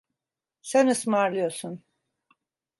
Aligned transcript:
Sen 0.61 0.87
ısmarlıyorsun. 0.87 1.83